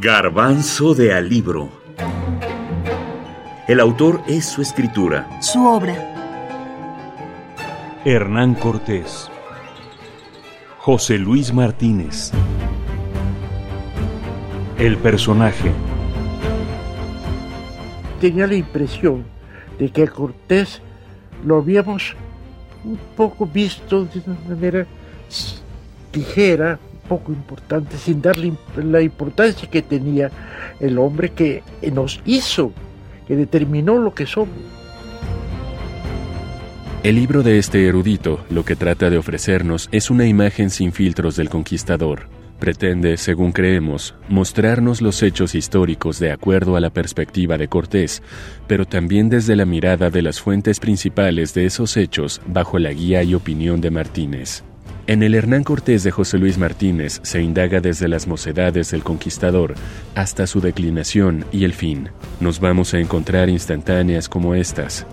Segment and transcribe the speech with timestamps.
[0.00, 1.70] Garbanzo de Alibro.
[3.66, 5.28] El autor es su escritura.
[5.42, 5.92] Su obra.
[8.04, 9.28] Hernán Cortés.
[10.78, 12.30] José Luis Martínez.
[14.78, 15.72] El personaje.
[18.20, 19.24] Tenía la impresión
[19.80, 20.80] de que a Cortés
[21.44, 22.14] lo habíamos
[22.84, 24.86] un poco visto de una manera
[26.12, 26.78] ligera,
[27.08, 30.30] poco importante, sin darle la importancia que tenía
[30.78, 32.72] el hombre que nos hizo,
[33.26, 34.56] que determinó lo que somos.
[37.02, 41.36] El libro de este erudito lo que trata de ofrecernos es una imagen sin filtros
[41.36, 42.28] del conquistador.
[42.58, 48.20] Pretende, según creemos, mostrarnos los hechos históricos de acuerdo a la perspectiva de Cortés,
[48.66, 53.22] pero también desde la mirada de las fuentes principales de esos hechos bajo la guía
[53.22, 54.64] y opinión de Martínez.
[55.08, 59.74] En el Hernán Cortés de José Luis Martínez se indaga desde las mocedades del conquistador
[60.14, 62.10] hasta su declinación y el fin.
[62.40, 65.06] Nos vamos a encontrar instantáneas como estas.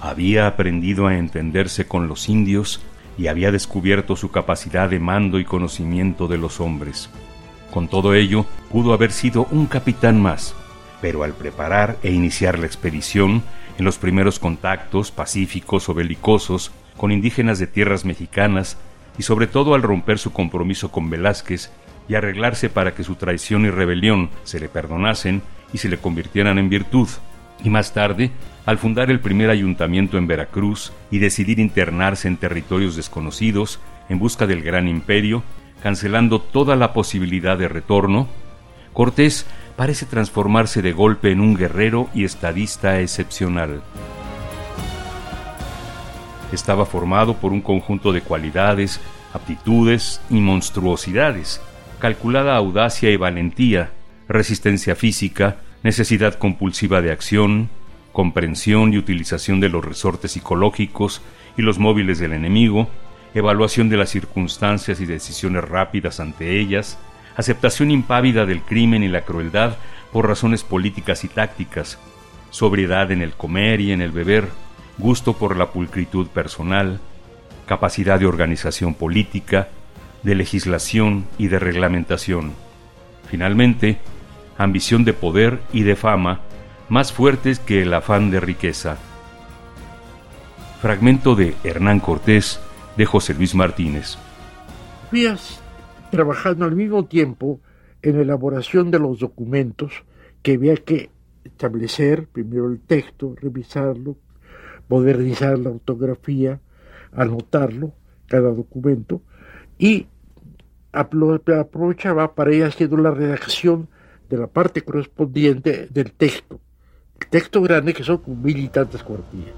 [0.00, 2.80] Había aprendido a entenderse con los indios
[3.18, 7.10] y había descubierto su capacidad de mando y conocimiento de los hombres.
[7.72, 10.54] Con todo ello, pudo haber sido un capitán más,
[11.00, 13.42] pero al preparar e iniciar la expedición,
[13.78, 18.76] en los primeros contactos pacíficos o belicosos, con indígenas de tierras mexicanas
[19.18, 21.70] y sobre todo al romper su compromiso con Velázquez
[22.08, 26.58] y arreglarse para que su traición y rebelión se le perdonasen y se le convirtieran
[26.58, 27.08] en virtud,
[27.62, 28.30] y más tarde
[28.66, 34.46] al fundar el primer ayuntamiento en Veracruz y decidir internarse en territorios desconocidos en busca
[34.46, 35.42] del gran imperio,
[35.82, 38.28] cancelando toda la posibilidad de retorno,
[38.92, 43.82] Cortés parece transformarse de golpe en un guerrero y estadista excepcional
[46.54, 49.00] estaba formado por un conjunto de cualidades,
[49.32, 51.60] aptitudes y monstruosidades,
[51.98, 53.90] calculada audacia y valentía,
[54.28, 57.68] resistencia física, necesidad compulsiva de acción,
[58.12, 61.20] comprensión y utilización de los resortes psicológicos
[61.56, 62.88] y los móviles del enemigo,
[63.34, 66.98] evaluación de las circunstancias y decisiones rápidas ante ellas,
[67.36, 69.76] aceptación impávida del crimen y la crueldad
[70.12, 71.98] por razones políticas y tácticas,
[72.50, 74.48] sobriedad en el comer y en el beber,
[74.98, 77.00] gusto por la pulcritud personal,
[77.66, 79.68] capacidad de organización política,
[80.22, 82.52] de legislación y de reglamentación.
[83.28, 83.98] Finalmente,
[84.58, 86.40] ambición de poder y de fama
[86.88, 88.98] más fuertes que el afán de riqueza.
[90.80, 92.60] Fragmento de Hernán Cortés
[92.96, 94.16] de José Luis Martínez.
[95.10, 95.60] Fías
[96.10, 97.60] trabajando al mismo tiempo
[98.02, 100.04] en la elaboración de los documentos
[100.42, 101.10] que había que
[101.42, 104.16] establecer, primero el texto, revisarlo,
[104.94, 106.60] modernizar la ortografía,
[107.12, 107.92] anotarlo,
[108.28, 109.22] cada documento,
[109.76, 110.06] y
[110.92, 113.88] aprovechaba para ir haciendo la redacción
[114.30, 116.60] de la parte correspondiente del texto.
[117.20, 119.54] El texto grande que son mil y tantas cuartillas.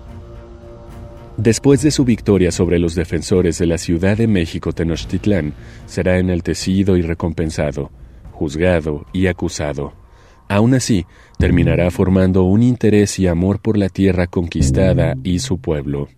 [1.37, 5.53] Después de su victoria sobre los defensores de la Ciudad de México Tenochtitlán,
[5.85, 7.91] será enaltecido y recompensado,
[8.33, 9.93] juzgado y acusado.
[10.49, 11.07] Aún así,
[11.39, 16.09] terminará formando un interés y amor por la tierra conquistada y su pueblo.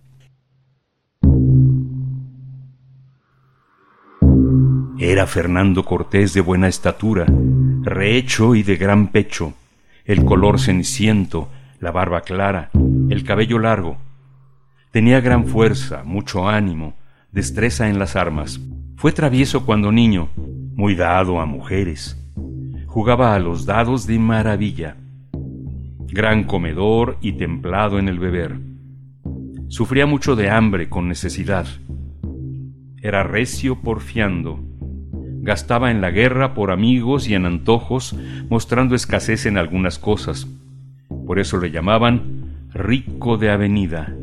[4.98, 7.24] Era Fernando Cortés de buena estatura,
[7.82, 9.54] rehecho y de gran pecho,
[10.04, 11.48] el color ceniciento,
[11.80, 12.70] la barba clara,
[13.08, 13.96] el cabello largo.
[14.90, 16.94] Tenía gran fuerza, mucho ánimo,
[17.32, 18.60] destreza en las armas.
[18.96, 22.18] Fue travieso cuando niño, muy dado a mujeres
[22.88, 24.96] jugaba a los dados de maravilla.
[26.10, 28.58] Gran comedor y templado en el beber.
[29.68, 31.66] Sufría mucho de hambre con necesidad.
[33.02, 34.58] Era recio porfiando.
[35.42, 38.16] Gastaba en la guerra por amigos y en antojos,
[38.48, 40.48] mostrando escasez en algunas cosas.
[41.26, 44.16] Por eso le llamaban rico de avenida.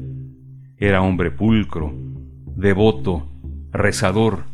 [0.78, 1.94] Era hombre pulcro,
[2.56, 3.28] devoto,
[3.72, 4.46] rezador.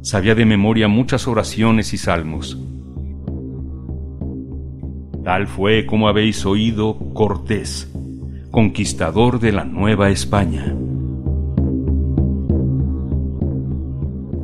[0.00, 2.56] Sabía de memoria muchas oraciones y salmos
[5.24, 7.88] Tal fue como habéis oído Cortés,
[8.50, 10.74] conquistador de la Nueva España.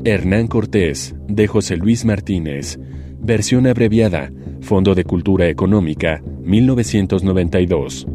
[0.04, 2.78] Hernán Cortés, de José Luis Martínez,
[3.20, 4.30] versión abreviada,
[4.60, 8.06] Fondo de Cultura Económica, 1992.